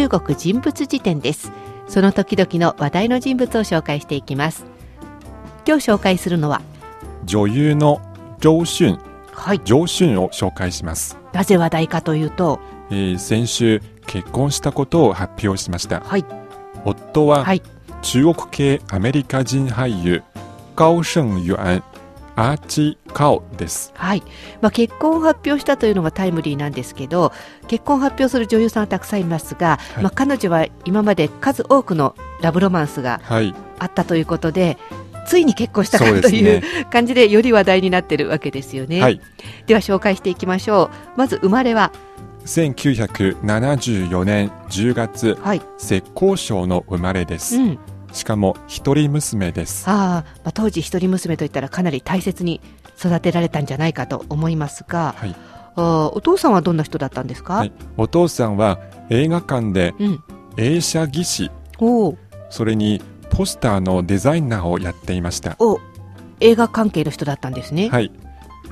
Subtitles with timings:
[0.00, 1.52] 中国人物辞典です。
[1.86, 4.64] その時々の話題の人物を紹介していきます。
[5.66, 6.62] 今日紹介するのは
[7.26, 8.00] 女優の
[8.40, 8.98] 周迅、
[9.34, 9.60] はい。
[9.62, 16.00] 上春を紹介します、なぜ話題かというとえー先週結婚したことを発表しました。
[16.00, 16.24] はい。
[16.86, 17.60] 夫ははい。
[18.00, 20.22] 中国系アメリカ人俳優
[20.76, 21.82] 高盛元
[22.36, 23.92] アーチ・カオです。
[23.94, 24.22] はい、
[24.60, 27.32] まあ、結婚を発表したというのがタイムリーなんですけど
[27.68, 30.04] 結婚を発表する女優さんはたくさんいますが、はい。
[30.04, 33.54] まあ、彼女は今まで数多くのラブロマンスがはい。
[33.78, 34.76] あったということで
[35.26, 36.62] ついに結婚したかというね。
[36.90, 39.20] 感じでより話題になってるわけですよね、はい。
[39.66, 41.18] では紹介していきましょう。
[41.18, 41.92] まず生まれは
[42.46, 45.38] ？1974年10月。
[45.40, 47.78] はい、浙江省の生まれです、うん、
[48.12, 49.84] しかも一人娘です。
[49.86, 52.60] あー、まあ当時一人娘といったらかなり大切に
[53.02, 55.34] 育てられたんじゃないかと思いますが、はい。
[55.76, 57.72] お父さんはどんな人だったんですか、はい。
[57.96, 60.22] お父さんは映画館でうん、
[60.56, 61.50] 映写技師。
[61.78, 62.16] おー。
[62.50, 65.56] それにポスターのデザイナーをやっていました。
[65.58, 65.80] お
[66.40, 68.10] 映画関係の人だったんですね、はい。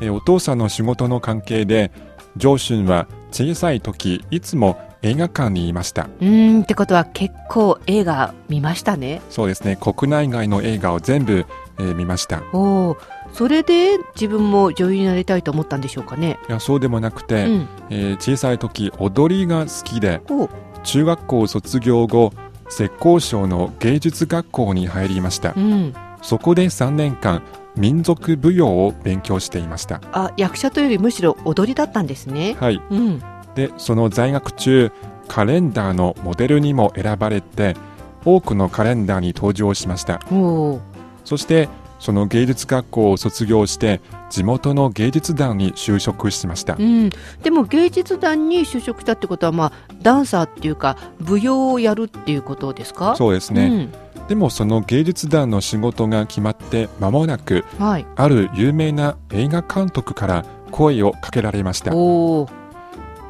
[0.01, 1.91] えお父さんの仕事の関係で
[2.37, 6.09] 上春は小さい時いつも映画館にいました。
[6.21, 9.23] うーんってことは結構映画見ましたね。
[9.31, 9.77] そうですね。
[9.77, 11.47] 国内外の映画を全部、
[11.79, 12.43] えー見ました。
[12.53, 12.97] おー
[13.33, 16.39] それで自分も女優になりたいと思ったんでしょうかね。
[16.49, 17.69] いやそうでもなくて、うん。
[17.91, 20.49] えー小さい時踊りが好きでお
[20.83, 22.33] 中学校卒業後
[22.69, 25.55] 浙江省の芸術学校に入りました。
[25.57, 25.95] うん。
[26.23, 27.43] そこで3年間
[27.77, 30.01] 民族舞踊を勉強していました。
[30.13, 32.57] あ役者というよりむしろ踊りだったんですね。
[32.59, 32.83] はい。
[32.91, 33.23] うん。
[33.55, 34.93] でその在学中
[35.29, 37.77] カレンダーのモデルにも選ばれて
[38.25, 40.21] 多くのカレンダーに登場しました。
[40.31, 40.81] おー
[41.25, 41.69] そして
[41.99, 46.77] その芸術学校を卒業して地元の芸術団に就職しました。
[46.79, 47.11] うん、
[47.43, 53.17] でも芸術団に就職したってことは、まあ、ダンサーっていうか舞踊をやるっていうことですか？
[53.17, 54.27] そうですね、うん。
[54.29, 61.93] でもその芸術団の仕事が決まって間もなくはい、ある有名な映画監督から声をかけられました。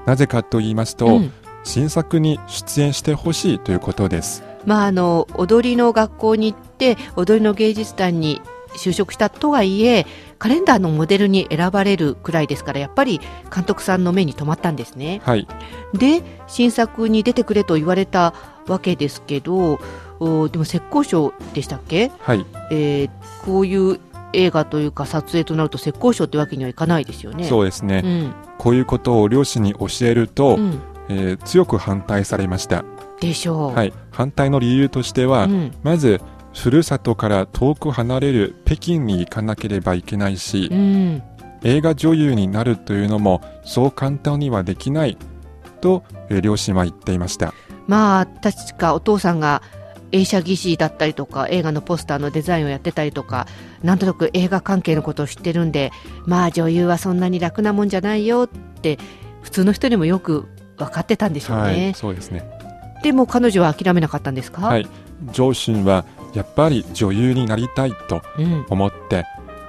[0.06, 1.32] なぜかと言いますと、うん。
[1.64, 4.42] 新作に出演してほしいということです。
[4.64, 8.40] まあ、あの踊りの学校に行って踊りの芸術団に
[8.76, 10.06] 就職したとはいえ
[10.38, 13.20] カレンダーのモデルに選ばれるくらいですからやっぱり
[13.54, 15.20] 監督さんの目に留まったんですね。
[15.24, 15.48] はい。
[15.94, 18.34] で新作に出てくれと言われた
[18.66, 19.80] わけですけど
[20.20, 22.44] おでも浙江省でしたっけ、はい。
[22.70, 23.10] えー
[23.44, 24.00] こういう
[24.34, 27.44] 映画というか撮影となると浙江省ってわけにはいかないですよね。
[27.44, 28.34] そうですね、うん。
[28.58, 32.84] こういうことを両親に教えると、うん、えー強く反対されました、
[33.20, 33.74] でしょう。
[33.74, 35.72] はい、反対の理由としては、うん。
[35.82, 36.20] まず
[36.58, 41.22] ふるさとから遠く離れる北京に行かなければいけないし、うん。
[41.62, 45.18] 映画女優になるというのもそう簡単にはできない
[45.80, 47.54] と、えー両親は言っていました。
[47.86, 49.62] まあ確かお父さんが
[50.12, 53.46] 映写技師だったりとか映画のポスターのデザインをやってたりとか
[53.82, 55.90] なんとなく映画関係のことを知ってるんで
[56.26, 58.98] まあ女優はそんなに楽なもんじゃないよって
[59.42, 62.48] 普通の人にもよく分かってたんでしょうはいね、そうですね。
[63.02, 64.88] でも彼女は諦めなかったんですか、はい
[65.32, 69.24] 上春はやっぱり女優になりたいとうん、思って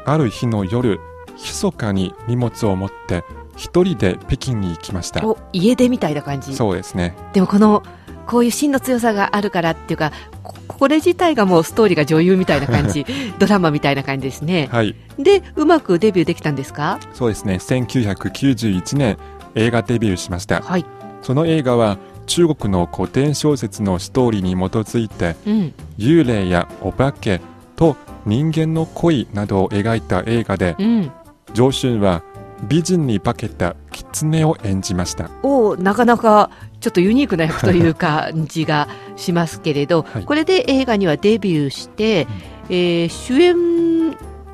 [0.06, 1.00] ある日の夜
[1.38, 3.24] 密かに荷物を持って
[3.56, 5.26] 一人で北京に行きました。
[5.26, 6.56] お家出みたいな感じ。
[6.56, 7.16] そうですね。
[7.34, 7.84] でもこの
[8.28, 10.12] こういう芯の強さがあるからっていうか
[10.44, 13.06] ここれ自体がもうストーリーが女優みたいな感じ
[13.40, 14.70] ドラマみたいな感じですね。
[14.72, 14.96] はい。
[15.18, 17.00] でうまくデビューできたんですか？
[17.14, 17.56] そうですね。
[17.56, 19.18] 1991年
[19.56, 20.62] 映画デビューしました。
[20.62, 20.86] はい、
[21.22, 21.98] その映画は
[22.30, 27.42] 中国の古典小説のストーリーに基づいてうん、幽霊やお化け
[27.76, 31.12] と人間の恋などを描いた映画でうん、
[31.54, 32.24] 上春は
[32.68, 35.32] 美人に化けた狐を演じました。
[35.44, 36.52] おなかなか
[36.82, 40.26] ちょっとユニークな役という感じがしますけれど、はい。
[40.26, 42.28] これで映画にはデビューして、
[42.70, 43.56] えー主演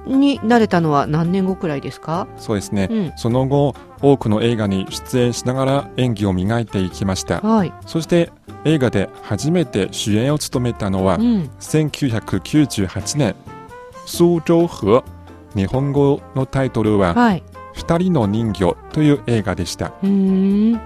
[0.08, 3.14] になれたのは何年後くらいですか、そうですね、うん。
[3.18, 3.76] その後
[4.12, 7.42] 多くの映画に出演しながら演技を磨いていきました。
[7.42, 7.74] はい。
[7.88, 8.32] そして
[8.64, 13.36] 映画で初めて主演を務めたのはうん、1998年
[14.06, 15.04] 蘇州河
[15.56, 17.44] 日本語のタイトルははい
[17.74, 20.80] 「二人の人魚」という映画でした、えー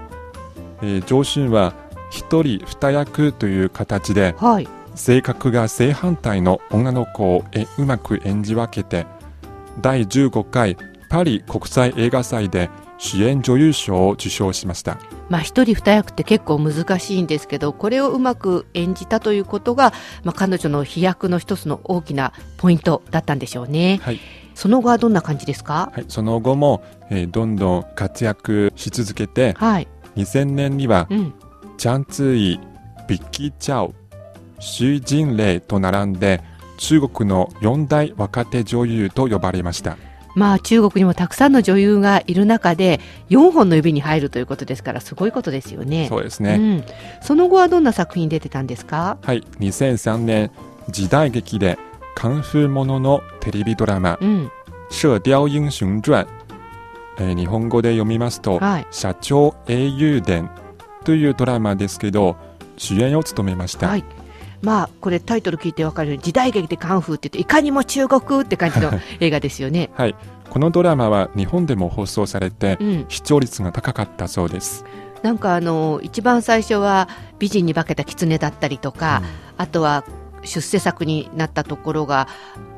[1.04, 1.74] 上春は
[2.10, 4.68] 一人二役という形ではい。
[4.94, 9.06] 性格が正反対の女の子をえうまく演じ分けて
[9.80, 10.76] 第15回
[11.10, 14.98] パリ国際映画祭で主演女優賞を受賞しました。
[15.28, 19.92] まあ一人二役って結構難しいんですけどこれをうまく演じたということが、
[20.24, 24.00] まあ、彼女の飛躍の一つの大きなポイントだったんでしょうね。
[24.02, 24.20] はい、
[24.54, 25.90] その後はどんな感じですか？
[25.94, 29.88] はい、その後も、えーどんどん活躍し続けてはい。
[30.16, 31.34] 2000年にはうん。
[31.76, 32.60] ジャンツーイ
[33.08, 33.94] ビッキー・チャオ、
[34.60, 36.42] シュ・ジンレイと並んで
[36.76, 39.96] 中国の四大若手女優と呼ばれました。
[40.34, 43.00] まあ中国にもたくさんの女優がいる中で
[43.30, 46.06] 4本の指に入るということですからすごいことですよね。
[46.08, 46.54] そうですね。
[46.54, 46.84] うん、
[47.22, 49.18] その後はどんな作品出てたんですか？
[49.22, 50.50] はい、2003年
[50.88, 51.78] 時代劇で
[52.14, 54.50] カンフーもののテレビドラマうん、
[54.90, 56.26] 「射雕英雄传」
[57.18, 60.50] えー日本語で読みますとはい「社長英雄伝」
[61.04, 62.36] というドラマですけど
[62.76, 64.04] 主演を務めました、はい。
[64.62, 69.90] まあこれタイトル聞いてわかるように時代劇でカンフーって言っていかにも中国って感じの映画ですよね。
[69.94, 70.14] はい、
[70.50, 74.84] このドラマは日本でも放送されてうん、視聴率が高かったそうです、
[75.22, 77.08] なんかあの一番最初は
[77.38, 79.22] 美人に化けた狐だったりとか、
[79.56, 80.04] あとは
[80.42, 82.28] 出世作になったところが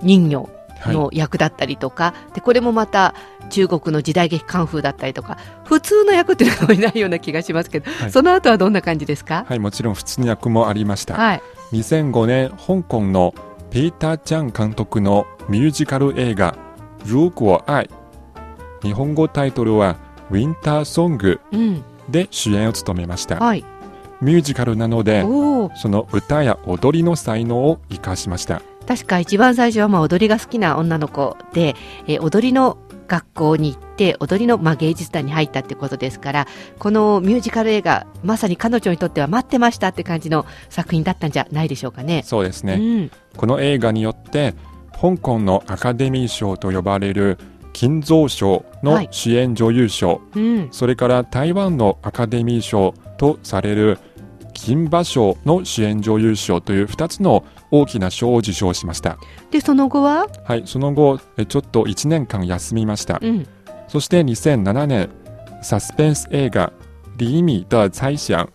[0.02, 0.42] 人魚。
[0.42, 3.14] はいの役だったりとか、でこれもまた
[3.50, 8.10] 中国の時代劇カンフーだったりとか普通の役っていうのがいないような気がしますけど、はい。
[8.10, 9.44] その後はどんな感じですか？
[9.48, 11.42] はい、もちろん普通の役もありました、はい、
[11.72, 13.34] 2005年香港の
[13.70, 16.56] ピーター・チャン監督のミュージカル映画
[17.04, 17.88] 「如果愛」
[18.82, 19.96] 日本語タイトルは
[20.30, 23.36] 「ウィンター・ソングうん」で主演を務めました。
[23.36, 23.64] はい、
[24.20, 31.74] ミュージカルなのでその歌や踊りの才能を生かしました確か一番最初はまあ踊りが好きな女の子で、
[32.06, 36.46] えー踊りの学校に行って踊りのまあ芸術団に入ったってことですから
[36.78, 42.22] このミュージカル映画まさに彼女にとっては待ってましたって感じの作品だったんじゃないでしょうかね。
[42.24, 44.54] そうですね、うん、この映画によって
[44.98, 47.38] 香港のアカデミー賞と呼ばれる
[47.74, 49.08] 金蔵賞のはい。
[49.10, 53.98] 主演女優賞、うん、それから台湾のアカデミー賞とされる
[54.52, 59.18] 金馬賞の主演女優賞という2つの大きな賞を受賞しました。
[59.50, 63.18] でその後は、はい、その後、えちょっと1年間休みました。
[63.22, 63.46] うん、
[63.88, 65.10] そして2007年、
[65.62, 66.72] サスペンス映画、
[67.16, 68.48] リーミー的猜想、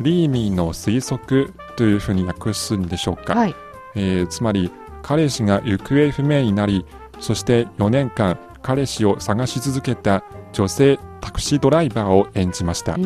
[0.00, 3.34] リーミーの推測というふうに訳すんでしょうか。
[3.34, 3.54] はい、
[3.94, 4.70] えーつまり、
[5.02, 6.84] 彼氏が行方不明になり、
[7.20, 12.96] そして4年間、彼氏を探し続けた女性タクシードライバーを演じました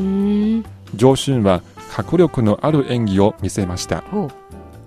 [0.95, 4.05] 上春は迫力のある演技を見せました。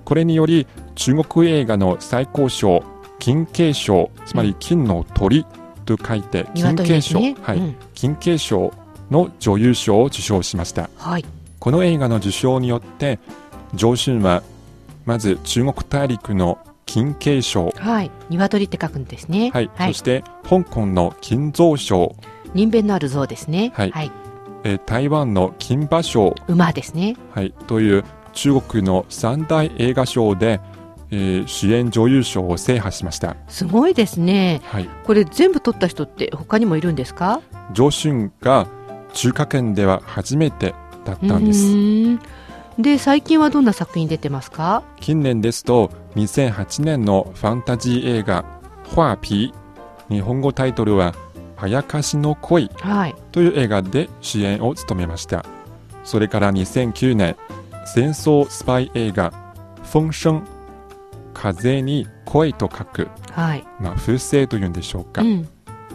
[0.06, 2.84] これにより中国映画の最高賞
[3.20, 5.46] 金鶏賞つまり金の鳥
[5.86, 7.36] と書いて金鶏鶏賞、ね。
[7.42, 7.58] はい。
[7.58, 7.76] うん。
[7.94, 8.74] 金鶏賞
[9.10, 10.90] の女優賞を受賞しました。
[10.96, 11.26] はい、
[11.60, 13.20] この映画の受賞によって
[13.74, 14.44] 上春は
[15.06, 17.70] まず中国大陸の金鶏賞。
[17.78, 19.52] はい、鶏って書くんですね。
[19.54, 19.94] はい、はい。
[19.94, 22.16] そし、て香港の金蔵賞、
[22.54, 23.72] 人弁のある像ですね。
[23.76, 23.92] はい。
[23.92, 24.12] はい、
[24.64, 27.16] えー台湾の金馬賞、馬ですね。
[27.34, 28.04] はい、という
[28.34, 30.60] 中国の三大映画賞で、
[31.12, 33.36] えー主演女優賞を制覇しました。
[33.48, 34.62] すごいですね。
[34.66, 37.42] はい、これ全部取った人って他にもいるんですか？
[37.74, 38.68] 上春が
[39.14, 40.74] 中華圏では初めて
[41.06, 41.66] だったんです。
[42.82, 44.84] で最近はどんな作品出てますか？
[45.00, 48.46] 近年ですと2008年のファンタジー映画
[48.96, 49.54] 「花皮」
[50.10, 51.14] 日本語タイトルは
[51.62, 55.46] 「あやかしの恋はい」という映画で主演を務めました。
[56.04, 57.36] それから2009年
[57.86, 59.32] 戦争スパイ映画
[59.92, 60.42] 「風声」
[61.34, 65.48] 風に恋と書く、はい、まあ、風声というんでしょうか、うん、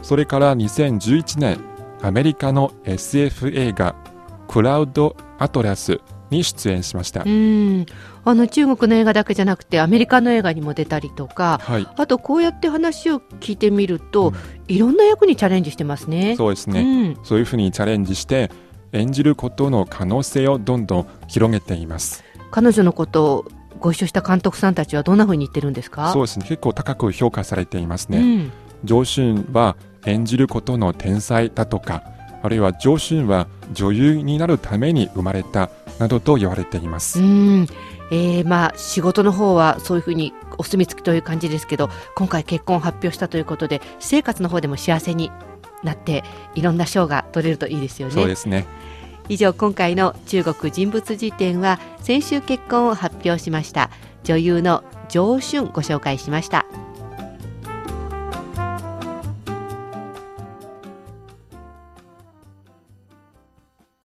[0.03, 1.61] それから2011年
[2.03, 3.95] アメリカの SF 映画
[4.49, 7.87] 「クラウド・アトラス」に出演しました、うん。
[8.25, 11.87] あの中国の映画だけじゃなくてアメリカの映画にも出たりとかはい。
[11.97, 14.35] あとこうやって話を聞いてみると、うん。
[14.69, 16.35] いろんな役にチャレンジしてますね。
[16.37, 16.81] そうですね、
[17.17, 18.51] うん、そういうふうにチャレンジして
[18.93, 22.25] 演じることの可能性をどんどん広げています。
[22.51, 23.45] 彼女のことを
[23.79, 26.13] ご一緒した監督さんたちはどんなふうに言ってるんですか？
[26.13, 26.47] そうですね。
[26.49, 28.53] 結構高く評価されていますね、うん、
[28.85, 32.03] 上春は演じることの天才だとか
[32.43, 35.69] あるいは上春は女優になるために生まれた
[35.99, 37.67] などと言われています、うん
[38.11, 45.33] えーまあ仕事の方はそういうふうにお墨付きという感じですけど今回結婚を発表したということで私生活の方でも幸せに
[45.83, 46.23] なって
[46.55, 48.15] いろんな賞が取れるといいですよね。
[48.15, 48.67] そうですね
[49.29, 53.91] 以上今回の中国人物辞典は先週結婚を発表しました
[54.23, 56.65] 女優の上春ご紹介しました。